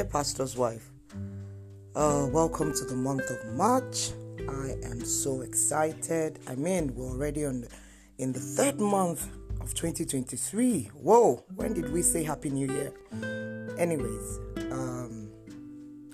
Dear 0.00 0.08
Pastor's 0.08 0.56
Wife, 0.56 0.90
uh, 1.94 2.26
welcome 2.32 2.72
to 2.72 2.86
the 2.86 2.94
month 2.94 3.28
of 3.28 3.54
March. 3.54 4.12
I 4.48 4.74
am 4.82 5.04
so 5.04 5.42
excited. 5.42 6.38
I 6.48 6.54
mean, 6.54 6.94
we're 6.94 7.10
already 7.10 7.44
on 7.44 7.60
the, 7.60 7.68
in 8.16 8.32
the 8.32 8.40
third 8.40 8.80
month 8.80 9.28
of 9.60 9.74
2023. 9.74 10.84
Whoa, 10.94 11.44
when 11.54 11.74
did 11.74 11.92
we 11.92 12.00
say 12.00 12.22
Happy 12.22 12.48
New 12.48 12.72
Year? 12.72 12.94
Anyways, 13.76 14.38
um, 14.72 15.30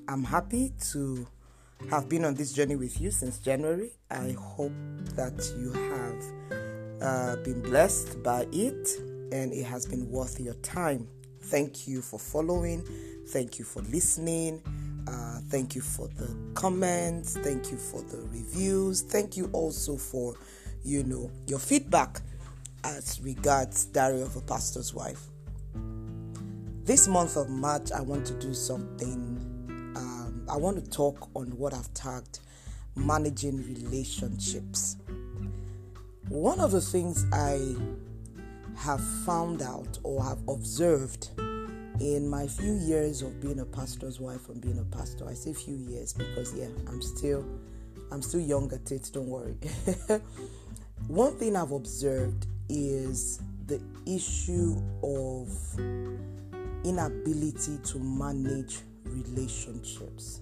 I'm 0.08 0.24
happy 0.24 0.72
to 0.90 1.24
have 1.88 2.08
been 2.08 2.24
on 2.24 2.34
this 2.34 2.52
journey 2.52 2.74
with 2.74 3.00
you 3.00 3.12
since 3.12 3.38
January. 3.38 3.92
I 4.10 4.32
hope 4.32 4.72
that 5.14 5.48
you 5.60 5.70
have 5.70 7.00
uh, 7.00 7.36
been 7.44 7.62
blessed 7.62 8.20
by 8.24 8.48
it 8.50 8.88
and 9.30 9.52
it 9.52 9.64
has 9.64 9.86
been 9.86 10.10
worth 10.10 10.40
your 10.40 10.54
time. 10.54 11.06
Thank 11.40 11.86
you 11.86 12.02
for 12.02 12.18
following. 12.18 12.84
Thank 13.28 13.58
you 13.58 13.64
for 13.64 13.82
listening. 13.82 14.62
Uh, 15.08 15.40
thank 15.48 15.74
you 15.74 15.80
for 15.80 16.08
the 16.08 16.34
comments. 16.54 17.36
Thank 17.36 17.70
you 17.70 17.76
for 17.76 18.02
the 18.02 18.18
reviews. 18.28 19.02
Thank 19.02 19.36
you 19.36 19.50
also 19.52 19.96
for, 19.96 20.34
you 20.84 21.04
know, 21.04 21.30
your 21.46 21.58
feedback 21.58 22.20
as 22.84 23.20
regards 23.20 23.86
Diary 23.86 24.22
of 24.22 24.36
a 24.36 24.40
Pastor's 24.40 24.94
Wife. 24.94 25.26
This 26.84 27.08
month 27.08 27.36
of 27.36 27.48
March, 27.48 27.90
I 27.90 28.00
want 28.00 28.26
to 28.26 28.34
do 28.34 28.54
something. 28.54 29.92
Um, 29.96 30.46
I 30.48 30.56
want 30.56 30.84
to 30.84 30.88
talk 30.88 31.28
on 31.34 31.46
what 31.58 31.74
I've 31.74 31.92
tagged 31.94 32.38
managing 32.94 33.58
relationships. 33.66 34.96
One 36.28 36.60
of 36.60 36.70
the 36.70 36.80
things 36.80 37.26
I 37.32 37.74
have 38.76 39.00
found 39.24 39.62
out 39.62 39.98
or 40.04 40.22
have 40.22 40.38
observed 40.48 41.30
in 42.00 42.28
my 42.28 42.46
few 42.46 42.74
years 42.74 43.22
of 43.22 43.40
being 43.40 43.60
a 43.60 43.64
pastor's 43.64 44.20
wife 44.20 44.48
and 44.48 44.60
being 44.60 44.78
a 44.78 44.96
pastor. 44.96 45.28
I 45.28 45.34
say 45.34 45.52
few 45.52 45.76
years 45.76 46.12
because 46.12 46.54
yeah, 46.54 46.68
I'm 46.88 47.00
still 47.00 47.44
I'm 48.12 48.22
still 48.22 48.40
young 48.40 48.72
at 48.72 48.90
it, 48.92 49.10
don't 49.12 49.28
worry. 49.28 49.56
One 51.08 51.36
thing 51.36 51.56
I've 51.56 51.72
observed 51.72 52.46
is 52.68 53.40
the 53.66 53.80
issue 54.06 54.80
of 55.02 55.48
inability 56.84 57.78
to 57.84 57.98
manage 57.98 58.78
relationships 59.04 60.40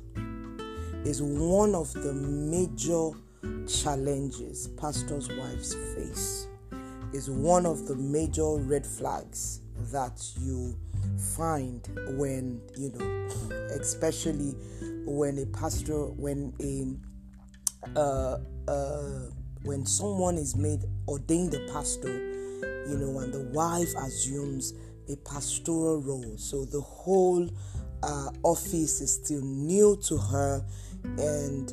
is 1.04 1.22
one 1.22 1.74
of 1.74 1.92
the 1.92 2.12
major 2.12 3.10
challenges 3.66 4.68
pastors' 4.68 5.28
wives 5.28 5.74
face. 5.94 6.48
Is 7.12 7.30
one 7.30 7.64
of 7.64 7.86
the 7.86 7.94
major 7.94 8.56
red 8.56 8.84
flags 8.84 9.60
that 9.92 10.22
you 10.40 10.76
find 11.36 11.88
when 12.16 12.60
you 12.76 12.90
know 12.92 13.28
especially 13.80 14.54
when 15.06 15.38
a 15.38 15.46
pastor 15.46 16.06
when 16.12 16.52
a 16.60 17.98
uh, 17.98 18.38
uh, 18.68 19.30
when 19.64 19.84
someone 19.84 20.36
is 20.36 20.56
made 20.56 20.84
ordained 21.08 21.54
a 21.54 21.72
pastor 21.72 22.12
you 22.88 22.96
know 22.98 23.18
and 23.18 23.32
the 23.32 23.42
wife 23.52 23.92
assumes 23.96 24.74
a 25.08 25.16
pastoral 25.16 26.00
role. 26.00 26.36
So 26.36 26.64
the 26.64 26.80
whole 26.80 27.48
uh, 28.02 28.30
office 28.42 29.00
is 29.00 29.14
still 29.14 29.42
new 29.42 29.96
to 30.08 30.16
her 30.16 30.64
and 31.18 31.72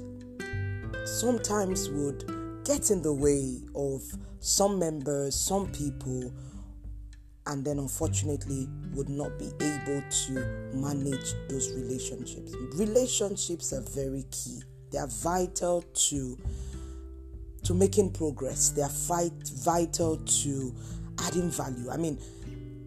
sometimes 1.05 1.89
would 1.89 2.63
get 2.65 2.91
in 2.91 3.01
the 3.01 3.13
way 3.13 3.57
of 3.75 4.03
some 4.39 4.79
members 4.79 5.35
some 5.35 5.67
people 5.71 6.33
and 7.47 7.65
then 7.65 7.79
unfortunately 7.79 8.67
would 8.93 9.09
not 9.09 9.37
be 9.39 9.47
able 9.59 10.03
to 10.09 10.33
manage 10.73 11.33
those 11.49 11.71
relationships. 11.73 12.53
Relationships 12.75 13.73
are 13.73 13.81
very 13.81 14.25
key. 14.31 14.61
They 14.91 14.99
are 14.99 15.07
vital 15.07 15.81
to 15.81 16.37
to 17.63 17.73
making 17.73 18.11
progress. 18.11 18.69
They 18.69 18.81
are 18.81 18.89
fight, 18.89 19.33
vital 19.53 20.17
to 20.17 20.75
adding 21.19 21.49
value. 21.49 21.89
I 21.91 21.97
mean, 21.97 22.19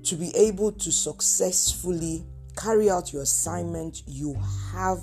to 0.02 0.16
be 0.16 0.34
able 0.36 0.72
to 0.72 0.90
successfully 0.92 2.24
carry 2.56 2.90
out 2.90 3.12
your 3.12 3.22
assignment, 3.22 4.02
you 4.06 4.36
have 4.72 5.00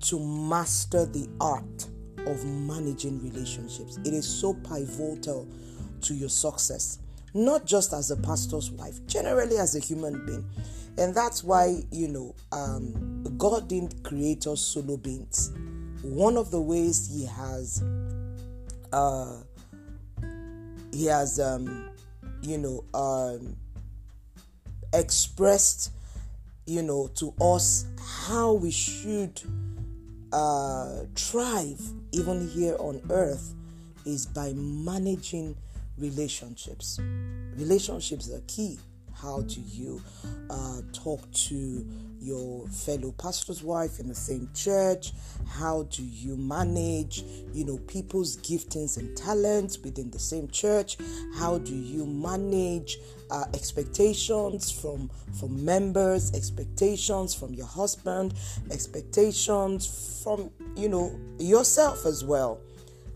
to 0.00 0.18
master 0.18 1.04
the 1.06 1.28
art 1.40 1.86
of 2.26 2.44
managing 2.44 3.22
relationships. 3.22 3.98
It 3.98 4.14
is 4.14 4.26
so 4.26 4.54
pivotal 4.54 5.46
to 6.02 6.14
your 6.14 6.28
success 6.28 6.98
not 7.36 7.66
just 7.66 7.92
as 7.92 8.10
a 8.10 8.16
pastor's 8.16 8.70
wife, 8.70 9.06
generally 9.06 9.58
as 9.58 9.76
a 9.76 9.80
human 9.80 10.24
being. 10.24 10.44
And 10.98 11.14
that's 11.14 11.44
why, 11.44 11.82
you 11.92 12.08
know, 12.08 12.34
um, 12.52 13.22
God 13.36 13.68
didn't 13.68 14.02
create 14.02 14.46
us 14.46 14.62
solo 14.62 14.96
beings. 14.96 15.52
One 16.02 16.38
of 16.38 16.50
the 16.50 16.60
ways 16.60 17.10
He 17.12 17.26
has, 17.26 17.84
uh, 18.92 19.36
He 20.92 21.04
has, 21.06 21.38
um, 21.38 21.90
you 22.40 22.56
know, 22.56 22.84
um, 22.94 23.56
expressed, 24.94 25.92
you 26.66 26.82
know, 26.82 27.08
to 27.16 27.34
us 27.38 27.84
how 28.28 28.54
we 28.54 28.70
should 28.70 29.42
uh, 30.32 31.00
thrive 31.14 31.80
even 32.12 32.48
here 32.48 32.76
on 32.78 33.02
earth 33.10 33.54
is 34.06 34.24
by 34.24 34.52
managing 34.54 35.56
relationships. 35.98 36.98
Relationships 37.56 38.30
are 38.30 38.42
key. 38.46 38.78
How 39.14 39.40
do 39.42 39.62
you 39.62 40.02
uh, 40.50 40.82
talk 40.92 41.30
to 41.32 41.86
your 42.20 42.66
fellow 42.68 43.12
pastor's 43.12 43.62
wife 43.62 43.98
in 43.98 44.08
the 44.08 44.14
same 44.14 44.50
church? 44.52 45.12
How 45.48 45.84
do 45.84 46.02
you 46.02 46.36
manage, 46.36 47.24
you 47.54 47.64
know, 47.64 47.78
people's 47.86 48.36
giftings 48.36 48.98
and 48.98 49.16
talents 49.16 49.78
within 49.78 50.10
the 50.10 50.18
same 50.18 50.48
church? 50.48 50.98
How 51.36 51.56
do 51.58 51.74
you 51.74 52.04
manage 52.04 52.98
uh, 53.30 53.44
expectations 53.54 54.70
from 54.70 55.10
from 55.40 55.64
members, 55.64 56.34
expectations 56.34 57.34
from 57.34 57.54
your 57.54 57.66
husband, 57.66 58.34
expectations 58.70 60.22
from 60.22 60.50
you 60.76 60.90
know 60.90 61.18
yourself 61.38 62.04
as 62.04 62.22
well? 62.22 62.60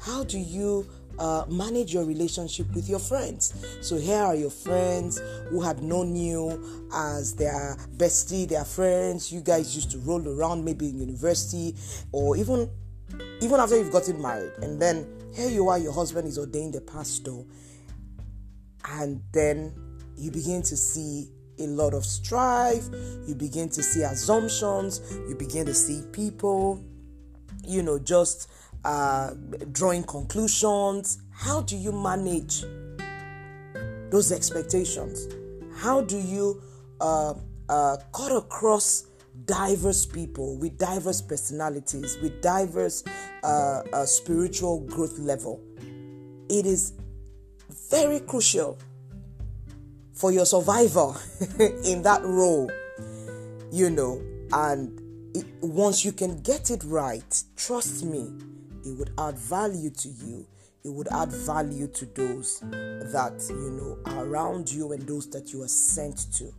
How 0.01 0.25
do 0.25 0.39
you 0.39 0.87
uh, 1.21 1.45
manage 1.49 1.93
your 1.93 2.05
relationship 2.05 2.67
with 2.75 2.89
your 2.89 2.99
friends. 2.99 3.55
So 3.83 3.97
here 3.97 4.23
are 4.23 4.35
your 4.35 4.51
friends 4.51 5.21
who 5.51 5.61
had 5.61 5.83
known 5.83 6.17
you 6.17 6.89
as 6.93 7.35
their 7.35 7.77
bestie, 7.97 8.49
their 8.49 8.65
friends. 8.65 9.31
You 9.31 9.43
guys 9.43 9.77
used 9.77 9.91
to 9.93 9.99
roll 9.99 10.27
around 10.27 10.65
maybe 10.65 10.89
in 10.89 10.99
university 10.99 11.77
or 12.11 12.37
even 12.37 12.71
even 13.43 13.61
after 13.61 13.77
you've 13.77 13.93
gotten 13.93 14.21
married. 14.23 14.53
And 14.63 14.81
then 14.81 15.07
here 15.35 15.51
you 15.51 15.69
are, 15.69 15.79
your 15.79 15.93
husband 15.93 16.27
is 16.27 16.39
ordained 16.39 16.75
a 16.77 16.81
pastor, 16.81 17.45
and 18.89 19.21
then 19.33 19.75
you 20.17 20.31
begin 20.31 20.63
to 20.63 20.77
see 20.77 21.29
a 21.59 21.67
lot 21.67 21.93
of 21.93 22.05
strife, 22.05 22.89
you 23.27 23.35
begin 23.35 23.69
to 23.69 23.83
see 23.83 24.03
assumptions, 24.03 25.01
you 25.29 25.35
begin 25.35 25.67
to 25.67 25.75
see 25.75 26.03
people, 26.13 26.83
you 27.67 27.83
know, 27.83 27.99
just 27.99 28.49
uh, 28.85 29.35
drawing 29.73 30.03
conclusions. 30.05 31.19
How 31.31 31.63
do 31.63 31.77
you 31.77 31.93
manage 31.93 32.65
those 34.11 34.33
expectations? 34.33 35.29
How 35.77 36.03
do 36.03 36.19
you 36.19 36.63
uh, 37.01 37.35
uh, 37.69 37.97
cut 38.13 38.33
across 38.33 39.07
diverse 39.47 40.05
people 40.05 40.57
with 40.59 40.77
diverse 40.77 41.23
personalities, 41.23 42.19
with 42.21 42.43
diverse 42.43 43.05
uh, 43.43 43.83
uh, 43.93 44.05
spiritual 44.05 44.81
growth 44.81 45.19
level? 45.19 45.61
It 46.49 46.67
is 46.67 46.93
very 47.91 48.21
crucial 48.21 48.79
for 50.13 50.33
your 50.33 50.45
survival 50.45 51.17
in 51.85 52.03
that 52.03 52.21
role, 52.25 52.71
you 53.73 53.89
know, 53.89 54.21
and 54.53 55.00
it, 55.35 55.47
once 55.61 56.05
you 56.05 56.13
can 56.13 56.41
get 56.43 56.71
it 56.71 56.83
right, 56.85 57.43
trust 57.57 58.05
me, 58.05 58.33
it 58.85 58.97
would 58.97 59.11
add 59.19 59.39
value 59.39 59.91
to 59.91 60.09
you. 60.09 60.47
It 60.83 60.89
would 60.89 61.09
add 61.13 61.31
value 61.31 61.87
to 61.89 62.07
those 62.07 62.61
that 62.61 63.45
you 63.51 63.71
know 63.71 63.99
are 64.07 64.25
around 64.25 64.71
you 64.71 64.93
and 64.93 65.07
those 65.07 65.29
that 65.31 65.53
you 65.53 65.63
are 65.63 65.69
sent 65.69 66.33
to. 66.35 66.53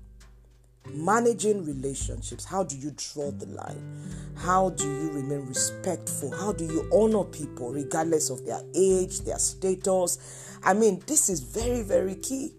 Managing 0.93 1.65
relationships 1.65 2.43
how 2.45 2.63
do 2.63 2.75
you 2.77 2.91
draw 2.95 3.31
the 3.31 3.47
line? 3.47 4.11
How 4.37 4.69
do 4.71 4.83
you 4.83 5.11
remain 5.11 5.47
respectful? 5.47 6.31
How 6.31 6.51
do 6.51 6.65
you 6.65 6.87
honor 6.93 7.23
people 7.23 7.71
regardless 7.71 8.29
of 8.29 8.45
their 8.45 8.61
age 8.75 9.21
their 9.21 9.39
status? 9.39 10.59
I 10.63 10.73
mean 10.73 11.01
this 11.07 11.29
is 11.29 11.39
very 11.39 11.81
very 11.81 12.15
key 12.15 12.53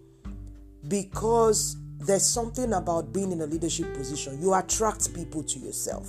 because 0.87 1.77
there's 2.05 2.25
something 2.25 2.73
about 2.73 3.13
being 3.13 3.31
in 3.31 3.41
a 3.41 3.45
leadership 3.45 3.93
position 3.93 4.41
you 4.41 4.53
attract 4.53 5.13
people 5.13 5.43
to 5.43 5.59
yourself 5.59 6.07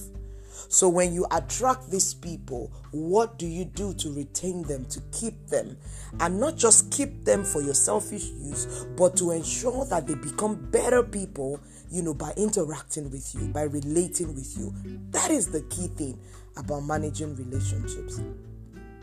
So 0.68 0.88
when 0.88 1.14
you 1.14 1.26
attract 1.30 1.90
these 1.90 2.14
people, 2.14 2.72
what 2.90 3.38
do 3.38 3.46
you 3.46 3.64
do 3.64 3.94
to 3.94 4.12
retain 4.12 4.62
them, 4.64 4.86
to 4.86 5.00
keep 5.12 5.46
them? 5.46 5.76
And 6.20 6.40
not 6.40 6.56
just 6.56 6.90
keep 6.90 7.24
them 7.24 7.44
for 7.44 7.60
your 7.62 7.74
selfish 7.74 8.24
use, 8.24 8.86
but 8.96 9.16
to 9.18 9.32
ensure 9.32 9.84
that 9.86 10.06
they 10.06 10.14
become 10.14 10.56
better 10.70 11.02
people, 11.02 11.60
you 11.90 12.02
know, 12.02 12.14
by 12.14 12.32
interacting 12.36 13.10
with 13.10 13.34
you, 13.34 13.48
by 13.48 13.62
relating 13.62 14.34
with 14.34 14.56
you. 14.58 14.74
That 15.10 15.30
is 15.30 15.46
the 15.46 15.62
key 15.62 15.88
thing 15.88 16.18
about 16.56 16.80
managing 16.80 17.36
relationships. 17.36 18.20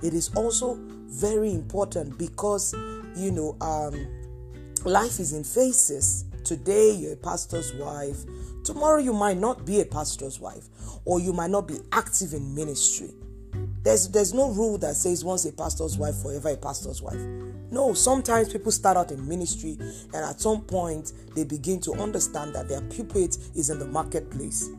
It 0.02 0.14
is 0.14 0.30
also 0.36 0.78
very 1.08 1.52
important 1.54 2.18
because, 2.18 2.74
you 3.16 3.32
know, 3.32 3.56
um, 3.62 4.08
life 4.84 5.20
is 5.20 5.34
in 5.34 5.44
phases. 5.44 6.26
Today, 6.44 6.92
you're 6.92 7.14
a 7.14 7.18
pastor's 7.18 7.74
wife. 7.74 8.18
Tomorrow, 8.64 9.00
you 9.00 9.14
might 9.14 9.38
not 9.38 9.66
be 9.66 9.82
a 9.82 9.86
pastor's 9.86 10.40
wife, 10.40 10.68
or 11.06 11.20
you 11.20 11.34
might 11.34 11.52
not 11.52 11.68
be 11.68 11.80
active 11.92 12.34
in 12.34 12.54
ministry. 12.56 13.12
There's, 13.84 14.10
there's 14.10 14.34
no 14.34 14.52
rule 14.52 14.78
that 14.80 14.96
says 14.96 15.26
once 15.26 15.46
a 15.46 15.52
pastor's 15.52 15.98
wife, 15.98 16.16
forever 16.22 16.50
a 16.50 16.58
pastor's 16.58 17.02
wife. 17.02 17.20
No, 17.72 17.94
sometimes 17.94 18.52
people 18.52 18.72
start 18.72 18.98
out 18.98 19.12
in 19.12 19.28
ministry 19.28 19.78
and 19.80 20.16
at 20.16 20.40
some 20.42 20.62
point 20.62 21.14
they 21.36 21.46
begin 21.46 21.80
to 21.82 21.94
understand 21.94 22.54
that 22.54 22.68
their 22.68 22.82
pulpit 22.82 23.38
is 23.56 23.70
in 23.70 23.80
the 23.80 23.86
marketplace. 23.86 24.70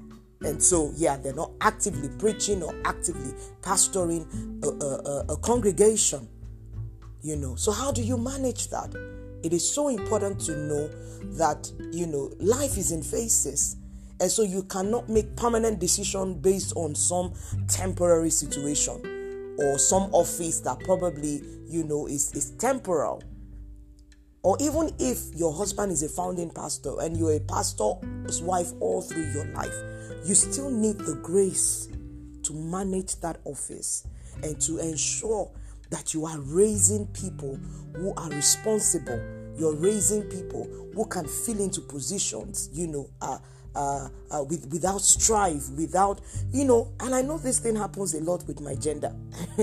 And 0.43 0.63
so, 0.63 0.93
yeah, 0.97 1.17
they're 1.17 1.35
not 1.35 1.53
actively 1.61 2.11
preaching 2.19 2.63
or 2.63 2.75
actively 2.85 3.33
pastoring 3.63 4.27
a, 4.63 4.69
a, 4.69 5.35
a, 5.35 5.37
congregation, 5.39 6.29
you 7.23 7.37
know. 7.37 7.55
So, 7.55 7.71
how 7.71 7.93
do 7.93 8.03
you 8.03 8.19
manage 8.19 8.69
that? 8.71 8.93
It 9.43 9.53
is 9.53 9.69
so 9.69 9.89
important 9.89 10.41
to 10.43 10.57
know 10.57 10.89
that, 11.37 11.71
you 11.91 12.07
know, 12.07 12.33
life 12.39 12.77
is 12.77 12.93
in 12.93 13.03
phases. 13.03 13.77
And 14.21 14.31
so 14.31 14.43
you 14.43 14.63
cannot 14.65 15.09
make 15.09 15.35
permanent 15.37 15.81
decision 15.81 16.41
based 16.41 16.73
on 16.77 16.95
some 16.95 17.33
temporary 17.69 18.31
situation 18.31 19.57
or 19.59 19.79
some 19.79 20.05
office 20.13 20.61
that 20.61 20.81
probably, 20.81 21.43
you 21.67 21.85
know, 21.85 22.07
is, 22.07 22.33
is 22.35 22.51
temporal. 22.53 23.23
Or 24.45 24.57
even 24.61 24.91
if 24.99 25.35
your 25.35 25.53
husband 25.53 25.93
is 25.93 26.03
a 26.03 26.09
founding 26.09 26.51
pastor 26.51 27.01
and 27.01 27.17
you're 27.17 27.35
a 27.35 27.41
pastor's 27.41 28.43
wife 28.43 28.73
all 28.81 29.03
through 29.03 29.31
your 29.33 29.47
life, 29.47 29.75
you 30.25 30.35
still 30.35 30.71
need 30.71 30.99
the 30.99 31.17
grace 31.23 31.89
to 32.43 32.53
manage 32.53 33.21
that 33.21 33.39
office 33.45 34.07
and 34.43 34.61
to 34.61 34.79
ensure 34.79 35.51
that 35.93 36.15
you 36.15 36.27
are 36.27 36.41
raising 36.41 37.07
people 37.09 37.57
who 37.95 38.13
are 38.17 38.31
responsible. 38.31 39.23
You're 39.57 39.77
raising 39.77 40.23
people 40.23 40.67
who 40.95 41.05
can 41.07 41.29
fill 41.29 41.61
into 41.61 41.83
positions, 41.83 42.71
you 42.73 42.87
know, 42.87 43.11
uh, 43.21 43.39
uh, 43.75 44.09
uh, 44.31 44.43
with, 44.45 44.71
without 44.73 45.03
strife, 45.03 45.71
without, 45.77 46.21
you 46.51 46.65
know, 46.65 46.91
and 47.01 47.15
I 47.15 47.21
know 47.21 47.39
this 47.39 47.59
thing 47.59 47.77
happens 47.77 48.15
a 48.15 48.21
lot 48.21 48.43
with 48.47 48.61
my 48.61 48.75
gender. 48.75 49.15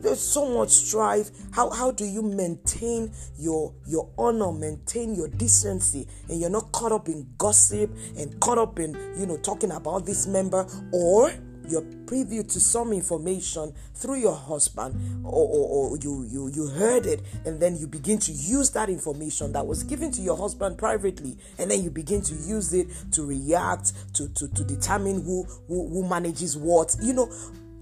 There's 0.00 0.20
so 0.20 0.58
much 0.58 0.68
strife. 0.68 1.30
How, 1.50 1.70
how 1.70 1.90
do 1.90 2.04
you 2.04 2.20
maintain 2.20 3.10
your 3.38 3.74
your 3.86 4.10
honor, 4.18 4.52
maintain 4.52 5.14
your 5.14 5.28
decency, 5.28 6.06
and 6.28 6.38
you're 6.38 6.50
not 6.50 6.72
caught 6.72 6.92
up 6.92 7.08
in 7.08 7.26
gossip 7.38 7.90
and 8.18 8.38
caught 8.38 8.58
up 8.58 8.78
in 8.78 8.94
you 9.18 9.24
know 9.24 9.38
talking 9.38 9.72
about 9.72 10.04
this 10.04 10.26
member 10.26 10.66
or 10.92 11.32
you're 11.68 11.84
privy 12.06 12.42
to 12.42 12.60
some 12.60 12.92
information 12.92 13.72
through 13.94 14.16
your 14.16 14.34
husband 14.34 15.24
or, 15.24 15.48
or, 15.48 15.90
or, 15.90 15.96
you, 15.98 16.26
you 16.30 16.48
you 16.48 16.66
heard 16.68 17.06
it 17.06 17.20
and 17.44 17.60
then 17.60 17.76
you 17.76 17.86
begin 17.86 18.18
to 18.18 18.32
use 18.32 18.70
that 18.70 18.88
information 18.88 19.52
that 19.52 19.66
was 19.66 19.82
given 19.82 20.10
to 20.10 20.20
your 20.20 20.36
husband 20.36 20.76
privately 20.76 21.36
and 21.58 21.70
then 21.70 21.82
you 21.82 21.90
begin 21.90 22.20
to 22.20 22.34
use 22.34 22.72
it 22.72 22.88
to 23.12 23.24
react 23.24 23.92
to 24.14 24.28
to, 24.30 24.48
to 24.48 24.64
determine 24.64 25.22
who, 25.22 25.44
who 25.68 25.88
who 25.88 26.08
manages 26.08 26.56
what. 26.56 26.94
You 27.02 27.12
know 27.12 27.32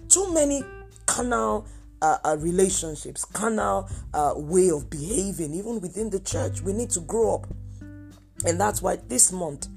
too 0.08 0.32
many 0.34 0.62
canal 1.06 1.66
uh, 2.02 2.16
uh, 2.24 2.36
relationships 2.38 3.24
carnal 3.24 3.88
uh, 4.14 4.32
way 4.36 4.70
of 4.70 4.88
behaving 4.90 5.54
even 5.54 5.80
within 5.80 6.10
the 6.10 6.20
church. 6.20 6.62
We 6.62 6.72
need 6.72 6.90
to 6.90 7.00
grow 7.00 7.34
up. 7.34 7.46
And 8.44 8.58
that's 8.58 8.80
why 8.80 8.96
this 8.96 9.32
month 9.32 9.68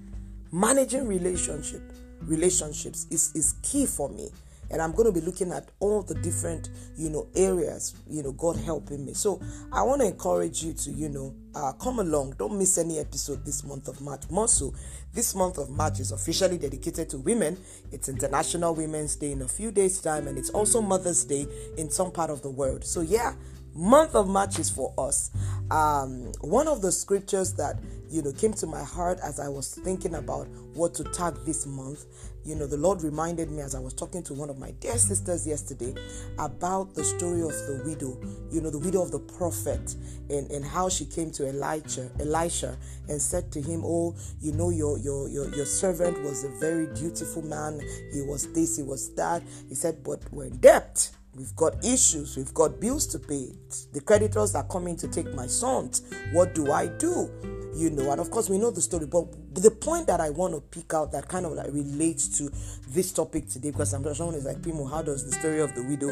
managing 0.52 1.08
relationship 1.08 1.82
relationships 2.26 3.08
is, 3.10 3.32
is 3.36 3.56
key 3.64 3.86
for 3.86 4.10
me. 4.10 4.30
And 4.72 4.82
i'm 4.82 4.92
going 4.94 5.06
to 5.06 5.12
be 5.12 5.24
looking 5.24 5.52
at 5.52 5.70
all 5.80 6.02
the 6.02 6.16
different 6.16 6.70
you 6.98 7.10
know 7.10 7.28
areas 7.36 7.94
you 8.10 8.24
know 8.24 8.32
god 8.32 8.56
helping 8.56 9.06
me. 9.06 9.14
So 9.14 9.40
i 9.72 9.84
want 9.84 10.02
to 10.02 10.08
encourage 10.08 10.64
you 10.64 10.74
to 10.74 10.92
you 10.92 11.10
know 11.10 11.36
uh, 11.54 11.74
come 11.74 12.00
along. 12.00 12.36
Don't 12.40 12.58
miss 12.58 12.78
any 12.80 12.98
episode 12.98 13.46
this 13.46 13.64
month 13.64 13.88
of 13.88 14.02
march. 14.02 14.24
More 14.32 14.48
so 14.48 14.74
this 15.14 15.36
month 15.36 15.60
of 15.60 15.70
march 15.70 16.00
is 16.00 16.12
officially 16.12 16.58
dedicated 16.58 17.10
to 17.12 17.20
women. 17.20 17.58
It's 17.92 18.10
international 18.10 18.74
women's 18.74 19.16
day 19.16 19.34
in 19.34 19.44
a 19.44 19.48
few 19.48 19.72
days 19.72 20.02
time 20.02 20.28
and 20.28 20.38
it's 20.40 20.50
also 20.50 20.82
mother's 20.82 21.24
day 21.24 21.46
in 21.78 21.92
some 21.92 22.12
part 22.12 22.32
of 22.32 22.42
the 22.42 22.50
world. 22.50 22.84
So 22.84 23.02
yeah 23.02 23.34
month 23.76 24.14
of 24.16 24.28
march 24.28 24.60
is 24.60 24.70
for 24.70 24.94
us 24.98 25.32
um, 25.74 26.32
one 26.42 26.68
of 26.68 26.84
the 26.84 26.92
scriptures 26.92 27.54
that 27.54 27.80
you 28.08 28.22
know 28.22 28.32
came 28.32 28.54
to 28.54 28.68
my 28.68 28.84
heart 28.84 29.20
as 29.24 29.40
I 29.40 29.48
was 29.48 29.74
thinking 29.74 30.14
about 30.14 30.48
what 30.76 30.94
to 30.96 31.04
tag 31.04 31.34
this 31.46 31.66
month. 31.66 32.06
You 32.46 32.54
know, 32.56 32.68
the 32.68 32.78
Lord 32.78 33.02
reminded 33.02 33.50
me 33.50 33.62
as 33.62 33.74
I 33.74 33.80
was 33.80 33.94
talking 33.94 34.22
to 34.24 34.36
one 34.36 34.52
of 34.52 34.60
my 34.60 34.72
dear 34.82 34.98
sisters 35.00 35.48
yesterday 35.48 35.96
about 36.38 36.94
the 36.94 37.04
story 37.04 37.42
of 37.42 37.54
the 37.66 37.82
widow, 37.86 38.20
you 38.52 38.62
know, 38.62 38.70
the 38.70 38.78
widow 38.78 39.02
of 39.02 39.12
the 39.12 39.20
prophet 39.20 39.96
and, 40.30 40.52
and 40.52 40.64
how 40.64 40.90
she 40.90 41.06
came 41.06 41.32
to 41.32 41.48
Elijah, 41.48 42.12
Elisha 42.20 42.78
and 43.10 43.20
said 43.20 43.52
to 43.54 43.62
him, 43.62 43.82
Oh, 43.84 44.16
you 44.42 44.52
know, 44.52 44.70
your 44.70 45.00
your 45.00 45.28
your, 45.28 45.50
your 45.56 45.66
servant 45.66 46.22
was 46.22 46.44
a 46.44 46.50
very 46.60 46.86
dutiful 46.94 47.42
man. 47.42 47.82
He 48.14 48.22
was 48.22 48.52
this, 48.54 48.78
he 48.78 48.84
was 48.84 49.16
that. 49.16 49.42
He 49.70 49.74
said, 49.74 50.04
But 50.04 50.22
we're 50.32 50.46
in 50.46 50.58
debt. 50.58 51.10
We've 51.36 51.56
got 51.56 51.84
issues, 51.84 52.38
we've 52.38 52.54
got 52.54 52.80
bills 52.80 53.08
to 53.08 53.20
pay. 53.20 53.48
The 53.92 54.02
creditors 54.02 54.54
are 54.54 54.66
coming 54.66 54.96
to 54.98 55.08
take 55.08 55.34
my 55.34 55.48
sons. 55.48 56.04
What 56.32 56.54
do 56.54 56.72
I 56.72 56.88
do? 56.88 57.32
You 57.76 57.90
know, 57.90 58.12
and 58.12 58.22
of 58.22 58.30
course, 58.30 58.52
we 58.52 58.60
know 58.60 58.70
the 58.70 58.82
story, 58.82 59.08
but 59.08 59.26
the 59.56 59.72
point 59.72 60.06
that 60.06 60.22
I 60.22 60.30
want 60.30 60.54
to 60.54 60.62
pick 60.62 60.94
out 60.94 61.12
that 61.14 61.28
kind 61.28 61.48
of 61.48 61.54
like 61.54 61.74
relates 61.74 62.38
to 62.38 62.52
this 62.90 63.12
topic 63.12 63.50
today, 63.50 63.72
because 63.72 63.94
I'm 63.94 64.04
sure 64.04 64.14
someone 64.14 64.36
is 64.36 64.46
like, 64.46 64.62
Pimo, 64.62 64.88
how 64.88 65.02
does 65.02 65.26
the 65.26 65.32
story 65.32 65.60
of 65.60 65.74
the 65.74 65.82
widow, 65.82 66.10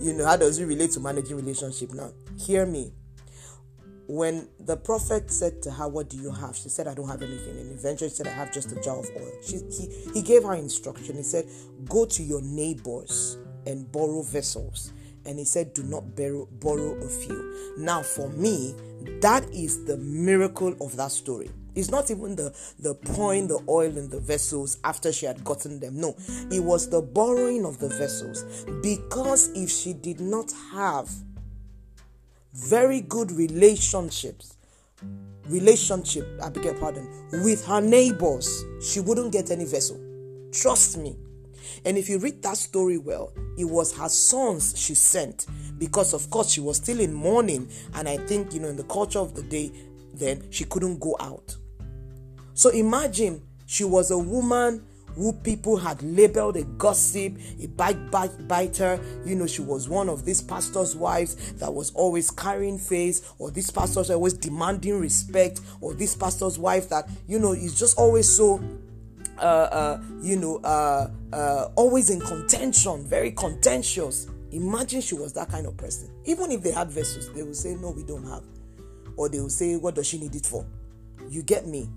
you 0.04 0.14
know, 0.14 0.26
how 0.26 0.36
does 0.36 0.58
it 0.58 0.64
relate 0.64 0.90
to 0.92 1.00
managing 1.00 1.36
relationship? 1.36 1.92
Now, 1.94 2.10
hear 2.36 2.66
me. 2.66 2.92
When 4.08 4.48
the 4.58 4.76
prophet 4.76 5.30
said 5.30 5.62
to 5.62 5.70
her, 5.70 5.86
What 5.86 6.08
do 6.08 6.16
you 6.16 6.32
have? 6.32 6.56
She 6.56 6.70
said, 6.70 6.88
I 6.88 6.94
don't 6.94 7.08
have 7.08 7.22
anything. 7.22 7.58
And 7.58 7.70
eventually 7.70 8.10
she 8.10 8.16
said, 8.16 8.26
I 8.26 8.30
have 8.30 8.52
just 8.52 8.72
a 8.72 8.80
jar 8.80 8.98
of 8.98 9.06
oil. 9.14 9.30
She, 9.46 9.58
he, 9.70 10.10
he 10.14 10.22
gave 10.22 10.42
her 10.44 10.54
instruction. 10.54 11.16
He 11.16 11.22
said, 11.22 11.46
Go 11.84 12.06
to 12.06 12.22
your 12.22 12.40
neighbors 12.40 13.36
and 13.68 13.92
borrow 13.92 14.22
vessels. 14.22 14.92
And 15.26 15.38
he 15.38 15.44
said, 15.44 15.74
Do 15.74 15.82
not 15.82 16.16
borrow, 16.16 16.48
borrow 16.58 16.94
a 17.04 17.08
few. 17.08 17.74
Now, 17.76 18.02
for 18.02 18.30
me, 18.30 18.74
that 19.20 19.44
is 19.52 19.84
the 19.84 19.98
miracle 19.98 20.74
of 20.80 20.96
that 20.96 21.12
story. 21.12 21.50
It's 21.74 21.90
not 21.90 22.10
even 22.10 22.34
the, 22.34 22.56
the 22.80 22.94
pouring 22.94 23.46
the 23.46 23.60
oil 23.68 23.96
in 23.96 24.08
the 24.08 24.18
vessels 24.18 24.78
after 24.82 25.12
she 25.12 25.26
had 25.26 25.44
gotten 25.44 25.78
them. 25.78 26.00
No, 26.00 26.16
it 26.50 26.60
was 26.60 26.88
the 26.88 27.02
borrowing 27.02 27.66
of 27.66 27.78
the 27.78 27.88
vessels. 27.88 28.64
Because 28.82 29.50
if 29.54 29.70
she 29.70 29.92
did 29.92 30.18
not 30.18 30.50
have 30.72 31.10
very 32.54 33.02
good 33.02 33.30
relationships, 33.30 34.56
relationship, 35.46 36.26
I 36.42 36.48
beg 36.48 36.64
your 36.64 36.74
pardon, 36.74 37.06
with 37.44 37.64
her 37.66 37.82
neighbors, 37.82 38.64
she 38.82 39.00
wouldn't 39.00 39.32
get 39.32 39.50
any 39.50 39.66
vessel. 39.66 40.00
Trust 40.52 40.96
me. 40.96 41.16
And 41.84 41.96
if 41.96 42.08
you 42.08 42.18
read 42.18 42.42
that 42.42 42.56
story 42.56 42.98
well, 42.98 43.32
it 43.56 43.64
was 43.64 43.96
her 43.96 44.08
sons 44.08 44.74
she 44.76 44.94
sent 44.94 45.46
because, 45.78 46.14
of 46.14 46.30
course, 46.30 46.50
she 46.50 46.60
was 46.60 46.76
still 46.76 47.00
in 47.00 47.14
mourning. 47.14 47.68
And 47.94 48.08
I 48.08 48.16
think, 48.16 48.52
you 48.52 48.60
know, 48.60 48.68
in 48.68 48.76
the 48.76 48.84
culture 48.84 49.18
of 49.18 49.34
the 49.34 49.42
day, 49.42 49.72
then 50.14 50.50
she 50.50 50.64
couldn't 50.64 50.98
go 50.98 51.16
out. 51.20 51.56
So 52.54 52.70
imagine 52.70 53.42
she 53.66 53.84
was 53.84 54.10
a 54.10 54.18
woman 54.18 54.84
who 55.14 55.32
people 55.32 55.76
had 55.76 56.00
labeled 56.02 56.56
a 56.56 56.62
gossip, 56.62 57.36
a 57.60 57.66
bite, 57.66 58.10
bite 58.10 58.46
biter. 58.46 59.00
You 59.24 59.34
know, 59.34 59.46
she 59.46 59.62
was 59.62 59.88
one 59.88 60.08
of 60.08 60.24
these 60.24 60.40
pastors' 60.40 60.94
wives 60.94 61.52
that 61.54 61.72
was 61.72 61.90
always 61.92 62.30
carrying 62.30 62.78
face, 62.78 63.32
or 63.38 63.50
this 63.50 63.70
pastor's 63.70 64.10
always 64.10 64.34
demanding 64.34 65.00
respect, 65.00 65.60
or 65.80 65.94
this 65.94 66.14
pastor's 66.14 66.58
wife 66.58 66.88
that, 66.90 67.08
you 67.26 67.38
know, 67.38 67.52
is 67.52 67.76
just 67.78 67.98
always 67.98 68.28
so 68.28 68.62
uh, 69.40 69.68
uh, 69.70 70.02
you 70.22 70.36
know, 70.36 70.56
uh, 70.58 71.10
uh, 71.32 71.68
always 71.76 72.10
in 72.10 72.20
contention, 72.20 73.04
very 73.06 73.32
contentious. 73.32 74.28
Imagine 74.52 75.00
she 75.00 75.14
was 75.14 75.32
that 75.34 75.48
kind 75.50 75.66
of 75.66 75.76
person. 75.76 76.10
Even 76.24 76.50
if 76.50 76.62
they 76.62 76.70
had 76.70 76.90
vessels, 76.90 77.32
they 77.32 77.42
would 77.42 77.56
say, 77.56 77.74
No, 77.74 77.90
we 77.90 78.02
don't 78.02 78.24
have. 78.24 78.42
Or 79.16 79.28
they 79.28 79.40
would 79.40 79.52
say, 79.52 79.76
What 79.76 79.94
does 79.94 80.06
she 80.06 80.18
need 80.18 80.34
it 80.34 80.46
for? 80.46 80.66
You 81.28 81.42
get 81.42 81.66
me? 81.66 81.88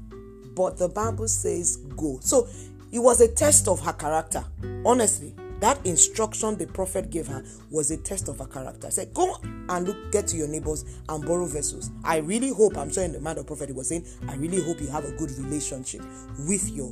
But 0.55 0.77
the 0.77 0.89
Bible 0.89 1.27
says, 1.27 1.77
Go. 1.95 2.19
So 2.21 2.47
it 2.91 2.99
was 2.99 3.21
a 3.21 3.27
test 3.27 3.67
of 3.67 3.79
her 3.81 3.93
character. 3.93 4.43
Honestly, 4.85 5.33
that 5.61 5.85
instruction 5.85 6.57
the 6.57 6.65
prophet 6.65 7.11
gave 7.11 7.27
her 7.27 7.43
was 7.69 7.91
a 7.91 7.97
test 7.97 8.27
of 8.27 8.39
her 8.39 8.47
character. 8.47 8.89
Said, 8.91 9.13
Go 9.13 9.37
and 9.43 9.87
look, 9.87 10.11
get 10.11 10.27
to 10.27 10.37
your 10.37 10.47
neighbors 10.47 10.83
and 11.07 11.25
borrow 11.25 11.45
vessels. 11.45 11.91
I 12.03 12.17
really 12.17 12.49
hope, 12.49 12.77
I'm 12.77 12.91
sure 12.91 13.03
in 13.03 13.13
the 13.13 13.21
man 13.21 13.37
of 13.37 13.47
prophet 13.47 13.69
he 13.69 13.73
was 13.73 13.87
saying, 13.87 14.05
I 14.27 14.35
really 14.35 14.61
hope 14.61 14.81
you 14.81 14.87
have 14.87 15.05
a 15.05 15.11
good 15.11 15.31
relationship 15.31 16.01
with 16.47 16.67
your 16.71 16.91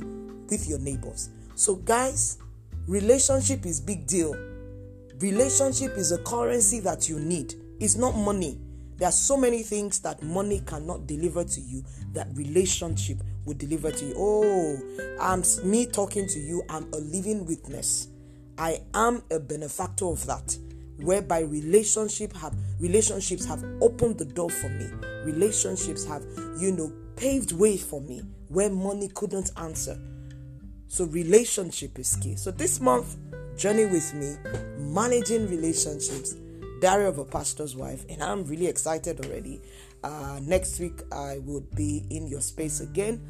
with 0.50 0.68
your 0.68 0.78
neighbors. 0.78 1.30
So, 1.54 1.76
guys, 1.76 2.38
Relationship 2.90 3.66
is 3.66 3.80
big 3.80 4.04
deal. 4.08 4.34
Relationship 5.20 5.96
is 5.96 6.10
a 6.10 6.18
currency 6.18 6.80
that 6.80 7.08
you 7.08 7.20
need. 7.20 7.54
It's 7.78 7.94
not 7.94 8.16
money. 8.16 8.58
There 8.96 9.08
are 9.08 9.12
so 9.12 9.36
many 9.36 9.62
things 9.62 10.00
that 10.00 10.22
money 10.24 10.60
cannot 10.66 11.06
deliver 11.06 11.44
to 11.44 11.60
you 11.60 11.84
that 12.14 12.26
relationship 12.34 13.18
will 13.44 13.54
deliver 13.54 13.92
to 13.92 14.04
you. 14.06 14.14
Oh, 14.16 14.76
I'm 15.20 15.44
me 15.62 15.86
talking 15.86 16.26
to 16.26 16.40
you. 16.40 16.64
I'm 16.68 16.92
a 16.92 16.96
living 16.96 17.46
witness. 17.46 18.08
I 18.58 18.80
am 18.92 19.22
a 19.30 19.38
benefactor 19.38 20.06
of 20.06 20.26
that 20.26 20.56
whereby 20.96 21.40
relationship 21.42 22.34
have 22.38 22.54
relationships 22.80 23.44
have 23.44 23.64
opened 23.80 24.18
the 24.18 24.24
door 24.26 24.50
for 24.50 24.68
me 24.68 24.86
relationships 25.24 26.04
have 26.04 26.22
you 26.58 26.72
know 26.72 26.92
paved 27.16 27.52
way 27.52 27.78
for 27.78 28.02
me 28.02 28.20
where 28.48 28.68
money 28.68 29.08
couldn't 29.08 29.50
answer 29.56 29.98
so 30.90 31.04
relationship 31.04 31.98
is 31.98 32.16
key 32.16 32.36
so 32.36 32.50
this 32.50 32.80
month 32.80 33.16
journey 33.56 33.86
with 33.86 34.12
me 34.14 34.36
managing 34.76 35.48
relationships 35.48 36.34
diary 36.80 37.06
of 37.06 37.18
a 37.18 37.24
pastor's 37.24 37.76
wife 37.76 38.04
and 38.08 38.22
i'm 38.22 38.44
really 38.44 38.66
excited 38.66 39.24
already 39.24 39.60
uh, 40.02 40.38
next 40.42 40.80
week 40.80 41.00
i 41.12 41.38
will 41.44 41.64
be 41.74 42.04
in 42.10 42.26
your 42.26 42.40
space 42.40 42.80
again 42.80 43.20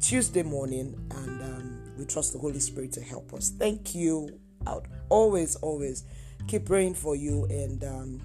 tuesday 0.00 0.42
morning 0.42 0.98
and 1.10 1.42
um, 1.42 1.94
we 1.98 2.04
trust 2.04 2.32
the 2.32 2.38
holy 2.38 2.60
spirit 2.60 2.92
to 2.92 3.00
help 3.00 3.32
us 3.34 3.50
thank 3.50 3.94
you 3.94 4.28
out 4.66 4.86
always 5.08 5.56
always 5.56 6.04
keep 6.48 6.64
praying 6.64 6.94
for 6.94 7.14
you, 7.14 7.44
and 7.46 7.84
um, 7.84 8.20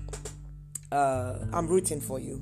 uh, 0.91 1.39
I'm 1.51 1.67
rooting 1.67 1.99
for 1.99 2.19
you, 2.19 2.41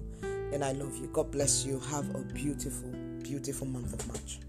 and 0.54 0.64
I 0.64 0.72
love 0.74 0.96
you. 0.98 1.08
God 1.08 1.32
bless 1.32 1.66
you. 1.66 1.80
Have 1.80 2.14
a 2.16 2.20
beautiful, 2.20 2.90
beautiful 3.24 3.68
month 3.68 3.94
of 3.94 4.08
March. 4.08 4.40